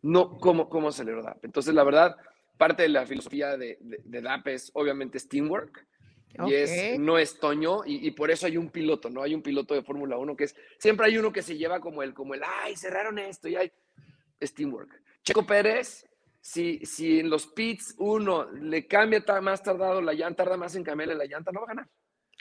[0.00, 1.36] No, ¿cómo, cómo se le da?
[1.42, 2.16] Entonces, la verdad,
[2.56, 5.86] parte de la filosofía de, de, de DAP es obviamente es teamwork
[6.46, 9.22] y es, no es Toño, y, por eso hay un piloto, ¿no?
[9.22, 12.02] Hay un piloto de Fórmula 1 que es, siempre hay uno que se lleva como
[12.02, 13.72] el, como el, ay, cerraron esto, y hay,
[14.38, 15.02] es teamwork.
[15.22, 16.07] Checo Pérez,
[16.48, 20.82] si, si en los pits uno le cambia más tardado la llanta, tarda más en
[20.82, 21.88] cambiarle la llanta, no va a ganar.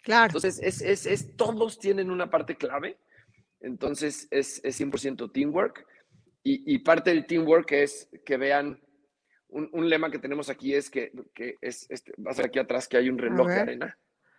[0.01, 0.27] Claro.
[0.27, 2.97] Entonces, es, es, es todos tienen una parte clave,
[3.59, 5.85] entonces es, es 100% teamwork,
[6.41, 8.81] y, y parte del teamwork es que vean
[9.49, 12.87] un, lema que tenemos aquí es que, que es, este, va a ser aquí atrás
[12.87, 13.97] que hay un reloj de arena.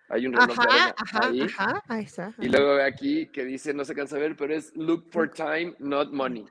[0.09, 1.41] Hay un reloj de arena ahí.
[1.43, 2.35] Ajá, ahí está.
[2.39, 5.75] Y luego aquí que dice, no se cansa de ver, pero es look for time,
[5.79, 6.47] not money.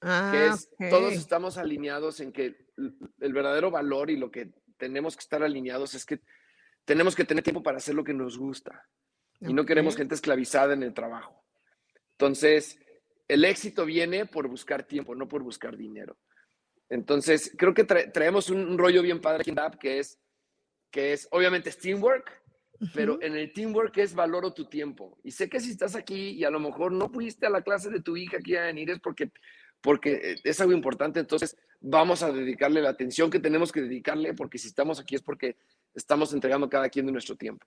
[0.00, 5.16] Ah, que es, todos estamos alineados en que el verdadero valor y lo que tenemos
[5.16, 6.20] que estar alineados es que
[6.84, 8.88] tenemos que tener tiempo para hacer lo que nos gusta.
[9.40, 11.44] Y no queremos gente esclavizada en el trabajo.
[12.12, 12.78] Entonces,
[13.28, 16.18] el éxito viene por buscar tiempo, no por buscar dinero.
[16.88, 20.18] Entonces, creo que traemos un, rollo bien padre aquí en DAP, que es,
[20.90, 22.42] que es obviamente es teamwork,
[22.94, 25.18] pero en el teamwork es valoro tu tiempo.
[25.22, 27.90] Y sé que si estás aquí y a lo mejor no fuiste a la clase
[27.90, 29.30] de tu hija que iba a venir es porque,
[29.80, 34.58] porque es algo importante, entonces vamos a dedicarle la atención que tenemos que dedicarle, porque
[34.58, 35.56] si estamos aquí es porque
[35.94, 37.66] estamos entregando cada quien de nuestro tiempo.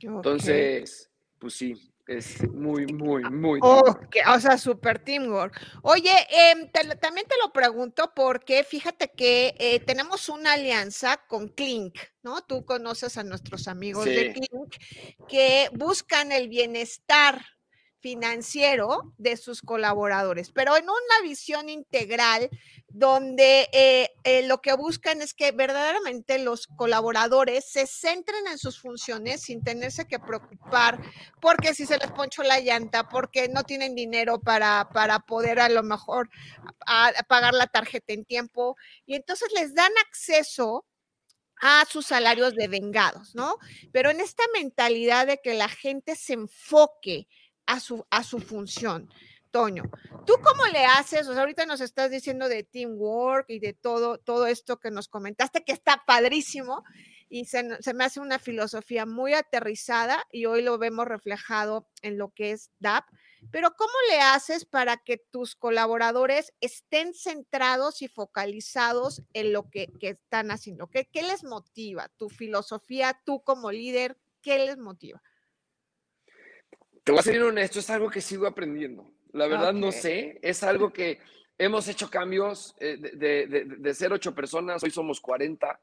[0.00, 1.74] Entonces, pues sí,
[2.06, 3.60] es muy, muy, muy.
[3.62, 5.60] o sea, super teamwork.
[5.82, 11.98] Oye, em, también te lo pregunto porque fíjate que eh, tenemos una alianza con Clink,
[12.22, 12.42] ¿no?
[12.42, 14.76] Tú conoces a nuestros amigos de Clink
[15.28, 17.44] que buscan el bienestar
[18.00, 22.50] financiero de sus colaboradores, pero en una visión integral
[22.88, 28.80] donde eh, eh, lo que buscan es que verdaderamente los colaboradores se centren en sus
[28.80, 31.00] funciones sin tenerse que preocupar
[31.40, 35.68] porque si se les ponchó la llanta, porque no tienen dinero para, para poder a
[35.68, 36.30] lo mejor
[37.28, 40.86] pagar la tarjeta en tiempo y entonces les dan acceso
[41.60, 43.56] a sus salarios de vengados, ¿no?
[43.92, 47.26] Pero en esta mentalidad de que la gente se enfoque
[47.66, 49.10] a su, a su función.
[49.50, 49.84] Toño,
[50.26, 51.26] ¿tú cómo le haces?
[51.28, 55.08] O sea, ahorita nos estás diciendo de teamwork y de todo, todo esto que nos
[55.08, 56.84] comentaste, que está padrísimo
[57.28, 62.18] y se, se, me hace una filosofía muy aterrizada y hoy lo vemos reflejado en
[62.18, 63.06] lo que es DAP.
[63.50, 69.92] Pero ¿cómo le haces para que tus colaboradores estén centrados y focalizados en lo que,
[70.00, 70.88] que están haciendo?
[70.88, 72.10] ¿Qué, ¿Qué les motiva?
[72.16, 75.22] ¿Tu filosofía, tú como líder, qué les motiva?
[77.06, 79.08] Te voy a ser honesto, es algo que sigo aprendiendo.
[79.32, 81.20] La verdad no sé, es algo que
[81.56, 85.80] hemos hecho cambios eh, de, de, de, ser ocho personas, hoy somos 40.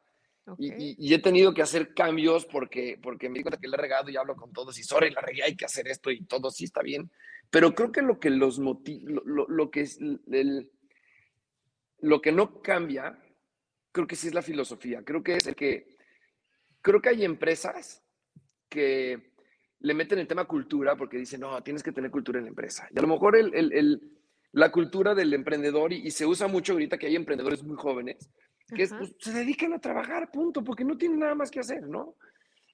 [0.58, 4.10] Y, he tenido que hacer cambios porque, porque me di cuenta que le he regado
[4.10, 6.66] y hablo con todos y sorry, la regué, hay que hacer esto y todo sí
[6.66, 7.10] está bien.
[7.50, 10.70] Pero creo que lo que los motiva, lo, lo, que es el,
[12.00, 13.18] lo que no cambia,
[13.94, 15.04] creo que sí es la filosofía.
[15.06, 15.96] Creo que es el que,
[16.82, 18.04] creo que hay empresas
[18.68, 19.33] que
[19.84, 22.88] le meten el tema cultura porque dicen, no, tienes que tener cultura en la empresa.
[22.89, 24.02] Y a lo mejor el, el,
[24.54, 28.30] la cultura del emprendedor, y, se usa mucho ahorita que hay emprendedores muy jóvenes,
[28.74, 32.15] que pues, se dedican a trabajar, punto, porque no tienen nada más que hacer, ¿no?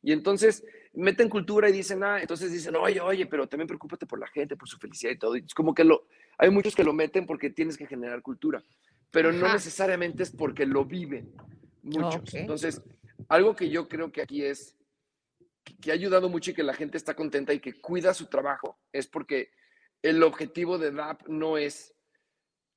[0.04, 4.19] Y entonces meten cultura y dicen, ah, entonces dicen, oye, oye, pero también preocúpate por
[4.19, 5.36] la gente, por su felicidad y todo.
[5.36, 6.06] Y es como que lo,
[6.38, 8.63] hay muchos que lo meten porque tienes que generar cultura,
[9.10, 11.34] pero no necesariamente es porque lo viven
[11.82, 12.36] muchos.
[12.36, 12.84] Entonces,
[13.30, 14.79] algo que yo creo que aquí es
[15.75, 18.79] que ha ayudado mucho y que la gente está contenta y que cuida su trabajo
[18.91, 19.51] es porque
[20.01, 21.93] el objetivo de DAP no es,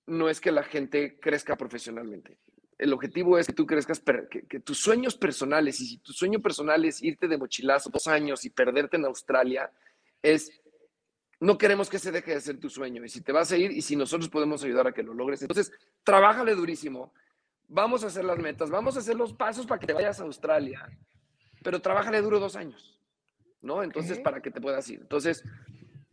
[0.06, 2.38] no es que la gente crezca profesionalmente.
[2.78, 6.84] El objetivo es que tú crezcas, que, tus sueños personales, y si tu sueño personal
[6.84, 9.70] es irte de mochilazo dos años y perderte en Australia,
[10.20, 10.50] es,
[11.38, 13.04] no queremos que se deje de ser tu sueño.
[13.04, 15.42] Y si te vas a ir y si nosotros podemos ayudar a que lo logres,
[15.42, 15.70] entonces,
[16.02, 17.14] trabájale durísimo.
[17.68, 20.24] Vamos a hacer las metas, vamos a hacer los pasos para que te vayas a
[20.24, 20.88] Australia
[21.62, 22.98] pero trabájale duro dos años,
[23.60, 23.82] ¿no?
[23.82, 25.00] Entonces, para que te puedas ir.
[25.00, 25.44] Entonces,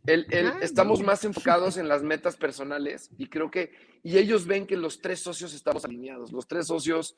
[0.06, 4.66] el, ah, estamos más enfocados en las metas personales y creo que, y ellos ven
[4.66, 6.32] que los tres socios estamos alineados.
[6.32, 7.16] Los tres socios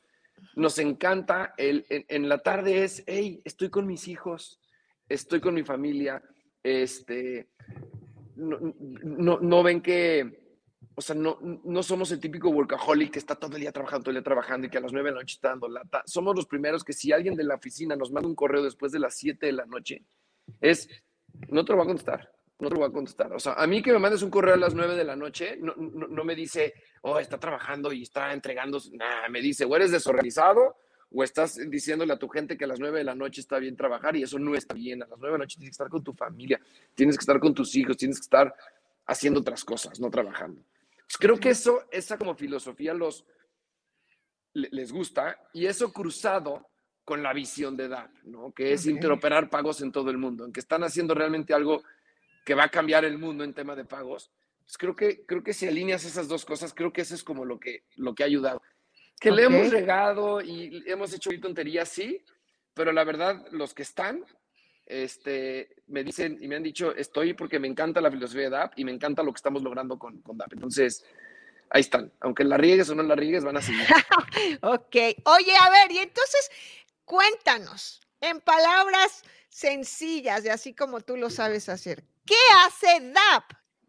[0.55, 4.59] nos encanta, el, en, la tarde es, hey, estoy con mis hijos,
[5.07, 6.21] estoy con mi familia,
[6.61, 7.47] este,
[8.35, 10.42] no, no, ven que,
[10.95, 14.11] o sea, no, no somos el típico workaholic que está todo el día trabajando, todo
[14.11, 16.03] el día trabajando y que a las nueve de la noche está dando lata.
[16.05, 18.99] Somos los primeros que si alguien de la oficina nos manda un correo después de
[18.99, 20.03] las 7 de la noche,
[20.61, 20.87] es,
[21.49, 23.33] no te lo voy a contestar, no te lo voy a contestar.
[23.33, 25.57] O sea, a mí que me mandes un correo a las 9 de la noche,
[25.59, 29.91] no, no, me dice, oh, está trabajando y está entregando, nada, me dice, o eres
[29.91, 30.75] desorganizado
[31.15, 33.75] o estás diciéndole a tu gente que a las 9 de la noche está bien
[33.75, 35.03] trabajar y eso no está bien.
[35.03, 36.59] A las 9 de la noche tienes que estar con tu familia,
[36.95, 38.53] tienes que estar con tus hijos, tienes que estar
[39.05, 40.63] haciendo otras cosas, no trabajando.
[41.07, 43.25] Pues creo que eso, esa como filosofía los,
[44.53, 46.69] les gusta y eso cruzado
[47.03, 48.53] con la visión de DAP, ¿no?
[48.53, 51.83] que es interoperar pagos en todo el mundo, en que están haciendo realmente algo
[52.45, 54.31] que va a cambiar el mundo en tema de pagos.
[54.63, 57.43] Pues creo que, creo que si alineas esas dos cosas, creo que eso es como
[57.43, 58.61] lo que, lo que ha ayudado.
[59.19, 62.23] Que le hemos regado y hemos hecho tonterías, sí,
[62.73, 64.25] pero la verdad, los que están,
[64.85, 68.73] este, me dicen y me han dicho, estoy porque me encanta la filosofía de DAP
[68.77, 70.53] y me encanta lo que estamos logrando con, DAP.
[70.53, 71.03] Entonces,
[71.69, 72.11] ahí están.
[72.19, 73.81] Aunque la riegues o no la riegues, van a seguir.
[74.61, 74.95] ok.
[75.25, 76.51] Oye, a ver, y entonces,
[77.05, 83.43] cuéntanos, en palabras sencillas y así como tú lo sabes hacer, ¿qué hace DAP?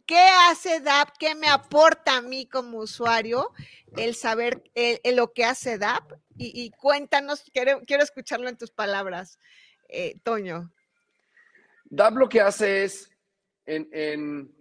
[0.06, 1.16] ¿Qué hace DAP?
[1.18, 3.52] ¿Qué me aporta a mí como usuario
[3.96, 4.62] el saber
[5.04, 6.12] lo que hace DAP?
[6.36, 9.38] Y, cuéntanos, quiero, quiero escucharlo en tus palabras,
[9.88, 10.72] eh, Toño.
[11.94, 13.10] DAP lo que hace es,
[13.66, 14.52] en,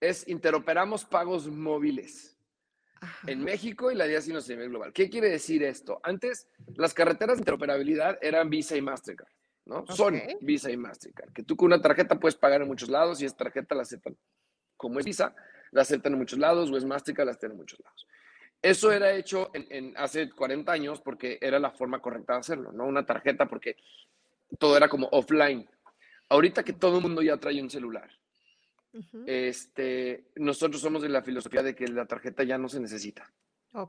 [0.00, 2.36] es interoperamos pagos móviles
[3.26, 4.92] en México y la DIAS a nivel global.
[4.92, 6.00] ¿Qué quiere decir esto?
[6.02, 9.28] Antes, las carreteras de interoperabilidad eran Visa y Mastercard,
[9.66, 9.86] ¿no?
[9.86, 13.26] Son Visa y Mastercard, que tú con una tarjeta puedes pagar en muchos lados y
[13.26, 14.16] esa tarjeta la aceptan
[14.76, 15.34] como es Visa,
[15.70, 18.06] la aceptan en muchos lados o es Mastercard, la aceptan en muchos lados.
[18.60, 22.86] Eso era hecho en, hace 40 años porque era la forma correcta de hacerlo, ¿no?
[22.86, 23.76] Una tarjeta porque
[24.58, 25.68] todo era como offline.
[26.34, 28.10] Ahorita que todo el mundo ya trae un celular,
[29.24, 33.32] este, nosotros somos de la filosofía de que la tarjeta ya no se necesita.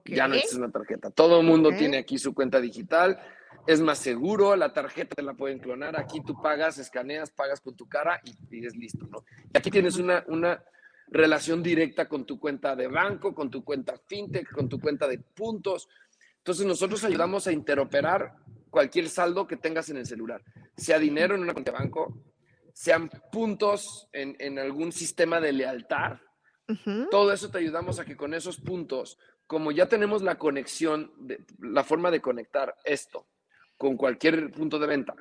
[0.06, 1.10] Ya no es una tarjeta.
[1.10, 3.20] Todo el mundo tiene aquí su cuenta digital.
[3.66, 6.00] Es más seguro, la tarjeta te la pueden clonar.
[6.00, 9.26] Aquí tú pagas, escaneas, pagas con tu cara y, es listo, ¿no?
[9.52, 10.64] Y aquí tienes una, una
[11.08, 15.18] relación directa con tu cuenta de banco, con tu cuenta fintech, con tu cuenta de
[15.18, 15.90] puntos.
[16.38, 18.36] Entonces nosotros ayudamos a interoperar
[18.70, 20.44] cualquier saldo que tengas en el celular,
[20.76, 22.14] sea dinero en una cuenta de banco,
[22.76, 26.18] sean puntos en, algún sistema de lealtad.
[27.10, 31.46] Todo eso te ayudamos a que con esos puntos, como ya tenemos la conexión, de,
[31.60, 33.28] la forma de conectar esto
[33.78, 35.16] con cualquier punto de venta,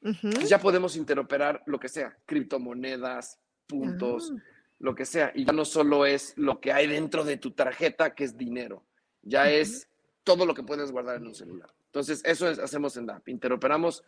[0.00, 4.42] pues ya podemos interoperar lo que sea, criptomonedas, puntos, ah.
[4.78, 5.32] lo que sea.
[5.34, 8.84] Y ya no solo es lo que hay dentro de tu tarjeta, que es dinero,
[9.22, 9.88] ya es
[10.24, 11.72] todo lo que puedes guardar en un celular.
[11.86, 13.28] Entonces, eso es, hacemos en DAP.
[13.30, 14.04] Interoperamos,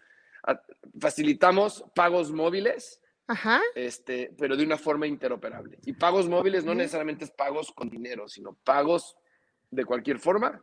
[0.99, 3.01] facilitamos pagos móviles,
[3.77, 5.79] Este, pero de una forma interoperable.
[5.87, 9.17] Y pagos móviles no necesariamente es pagos con dinero, sino pagos
[9.71, 10.61] de cualquier forma,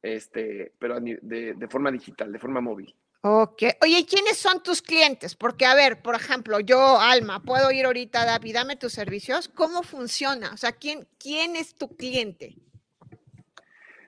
[0.00, 2.94] este, pero de, de forma digital, de forma móvil.
[3.24, 3.62] Ok.
[3.82, 5.36] Oye, ¿quiénes son tus clientes?
[5.36, 9.48] Porque, a ver, por ejemplo, yo, Alma, puedo ir ahorita, David, dame tus servicios.
[9.48, 10.50] ¿Cómo funciona?
[10.52, 12.56] O sea, ¿quién, quién es tu cliente?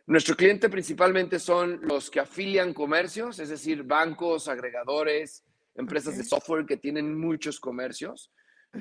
[0.07, 6.67] Nuestro cliente principalmente son los que afilian comercios, es decir, bancos, agregadores, empresas de software
[6.67, 8.31] que tienen muchos comercios.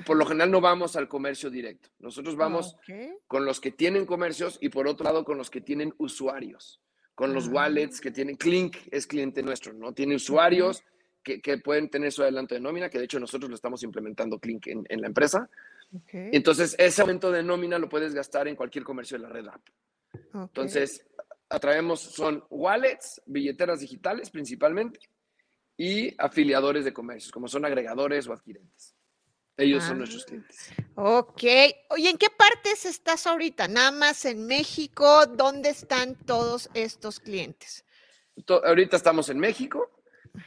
[0.04, 1.88] Por lo general no vamos al comercio directo.
[1.98, 2.76] Nosotros vamos
[3.26, 6.80] con los que tienen comercios y por otro lado con los que tienen usuarios,
[7.14, 7.52] con los ah.
[7.52, 8.36] wallets que tienen.
[8.36, 9.94] Clink es cliente nuestro, ¿no?
[9.94, 10.82] Tiene usuarios
[11.22, 14.66] que, pueden tener su adelanto de nómina, que de hecho nosotros lo estamos implementando Clink
[14.66, 15.48] en, la empresa.
[16.12, 19.62] Entonces, ese aumento de nómina lo puedes gastar en cualquier comercio de la red app.
[20.34, 21.06] Entonces,
[21.48, 25.00] atraemos son wallets, billeteras digitales principalmente
[25.76, 28.94] y afiliadores de comercios, como son agregadores o adquirentes.
[29.56, 30.72] Ellos son nuestros ah, clientes.
[30.96, 31.42] Ok.
[31.90, 33.68] Oye, ¿en qué partes estás ahorita?
[33.68, 35.26] ¿Nada más en México?
[35.26, 37.84] ¿Dónde están todos estos clientes?
[38.48, 39.90] ahorita estamos en México.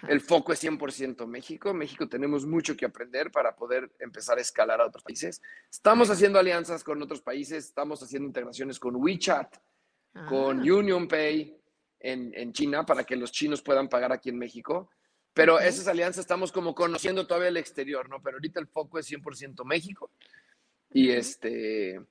[0.09, 1.73] El foco es 100% México.
[1.73, 5.41] México tenemos mucho que aprender para poder empezar a escalar a otros países.
[5.71, 9.55] Estamos haciendo alianzas con otros países, estamos haciendo integraciones con WeChat,
[10.27, 10.73] con ah.
[10.73, 11.57] Union Pay
[11.99, 14.89] en, China para que los chinos puedan pagar aquí en México.
[15.33, 18.21] Pero esas alianzas estamos como conociendo todavía el exterior, ¿no?
[18.21, 20.11] Pero ahorita el foco es 100% México.
[20.91, 22.01] Y este,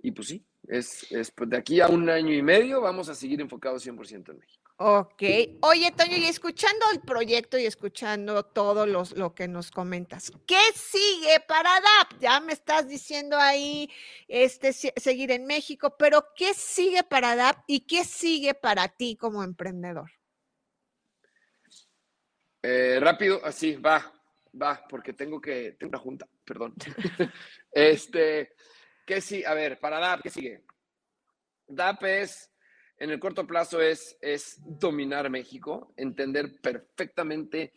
[0.00, 3.14] y pues sí, es, es, pues de aquí a un año y medio vamos a
[3.14, 4.64] seguir enfocados 100% en México.
[4.76, 5.22] Ok.
[5.60, 10.58] Oye, Toño, y escuchando el proyecto y escuchando todo los, lo que nos comentas, ¿qué
[10.74, 12.20] sigue para DAP?
[12.20, 13.88] Ya me estás diciendo ahí
[14.26, 19.44] este, seguir en México, pero ¿qué sigue para DAP y qué sigue para ti como
[19.44, 20.10] emprendedor?
[22.62, 24.12] Eh, rápido, así, va,
[24.60, 26.74] va, porque tengo que, tengo una junta, perdón.
[27.70, 28.54] este,
[29.04, 29.44] ¿qué sí?
[29.44, 30.62] A ver, para DAP, ¿qué sigue?
[31.66, 32.50] DAP es,
[32.98, 37.72] en el corto plazo, es, es dominar México, entender perfectamente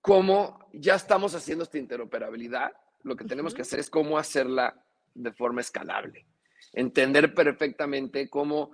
[0.00, 2.72] cómo ya estamos haciendo esta interoperabilidad.
[3.02, 4.84] Lo que tenemos que hacer es cómo hacerla
[5.14, 6.26] de forma escalable.
[6.72, 8.72] Entender perfectamente cómo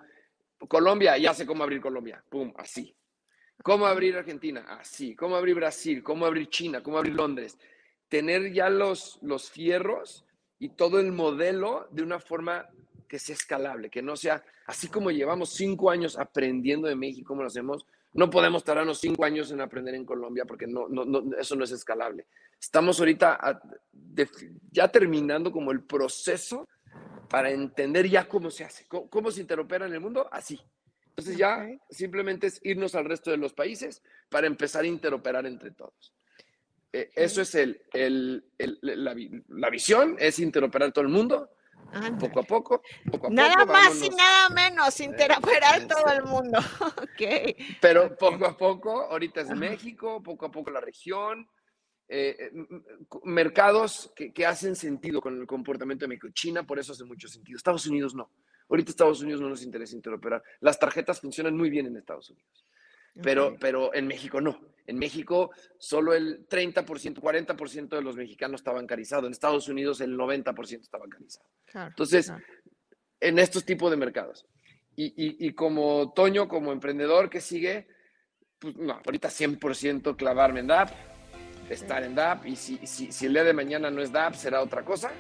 [0.68, 2.95] Colombia, ya sé cómo abrir Colombia, pum, así.
[3.62, 4.66] ¿Cómo abrir Argentina?
[4.68, 5.14] Así.
[5.14, 6.03] ¿Cómo abrir Brasil?
[6.03, 6.82] ¿Cómo abrir China?
[6.82, 7.57] ¿Cómo abrir Londres?
[8.09, 10.24] Tener ya los, los fierros
[10.64, 12.66] y todo el modelo de una forma
[13.06, 17.42] que sea escalable, que no sea así como llevamos cinco años aprendiendo de México, cómo
[17.42, 17.84] lo hacemos,
[18.14, 21.70] no podemos tardarnos cinco años en aprender en Colombia porque no, no, eso no es
[21.70, 22.26] escalable.
[22.58, 23.60] Estamos ahorita
[24.70, 26.66] ya terminando como el proceso
[27.28, 30.58] para entender ya cómo se hace, cómo, se interopera en el mundo, así.
[31.10, 35.72] Entonces ya simplemente es irnos al resto de los países para empezar a interoperar entre
[35.72, 36.14] todos.
[36.95, 38.45] Eh, eso es el, el,
[38.82, 39.16] la,
[39.49, 41.51] la, visión, es interoperar todo el mundo,
[42.20, 46.61] poco a poco, poco a nada más y nada menos, interoperar todo el mundo.
[47.03, 47.57] okay.
[47.80, 51.49] Pero poco a poco, ahorita es México, poco a poco la región,
[52.07, 52.53] eh, eh,
[53.24, 56.28] mercados que, que, hacen sentido con el comportamiento de México.
[56.32, 57.57] China por eso hace mucho sentido.
[57.57, 58.30] Estados Unidos no.
[58.68, 60.45] Ahorita Estados Unidos no nos interesa interoperar.
[60.61, 62.64] Las tarjetas funcionan muy bien en Estados Unidos,
[63.20, 64.73] pero, pero en México no.
[64.87, 69.26] En México solo el 30%, 40% de los mexicanos está bancarizado.
[69.26, 71.47] En Estados Unidos el 90% está bancarizado.
[71.74, 72.32] Entonces,
[73.20, 74.47] en estos tipos de mercados.
[74.97, 77.89] Y, y, y, como Toño, como emprendedor que sigue,
[78.61, 80.91] pues no, ahorita 100% clavarme en DAP
[81.68, 84.62] estar en DAP y si, si, si, el día de mañana no es DAP será
[84.62, 85.11] otra cosa,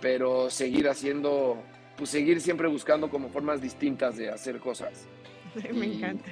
[0.00, 1.62] pero seguir haciendo,
[1.96, 5.06] pues seguir siempre buscando como formas distintas de hacer cosas.
[5.72, 6.30] Me encanta.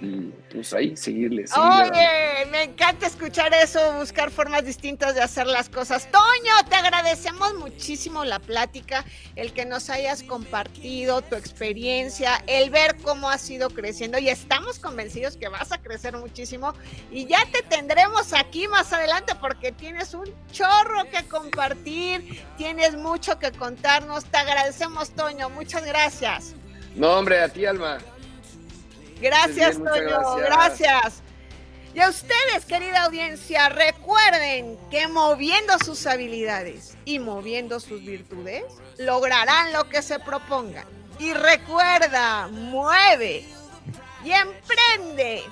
[0.00, 1.44] Y, pues ahí, seguirle.
[1.56, 6.10] Oye, me encanta escuchar eso, buscar formas distintas de hacer las cosas.
[6.10, 9.04] Toño, te agradecemos muchísimo la plática,
[9.36, 14.78] el que nos hayas compartido tu experiencia, el ver cómo has ido creciendo y estamos
[14.78, 16.74] convencidos que vas a crecer muchísimo
[17.10, 23.38] y ya te tendremos aquí más adelante porque tienes un chorro que compartir, tienes mucho
[23.38, 24.24] que contarnos.
[24.24, 25.50] Te agradecemos, Toño.
[25.50, 26.54] Muchas gracias.
[26.94, 27.98] No, hombre, a ti, Alma.
[29.20, 30.36] Gracias, Toño.
[30.36, 31.22] Gracias.
[31.94, 38.64] Y a ustedes, querida audiencia, recuerden que moviendo sus habilidades y moviendo sus virtudes,
[38.98, 40.86] lograrán lo que se propongan.
[41.18, 43.44] Y recuerda, mueve
[44.24, 45.42] y emprende.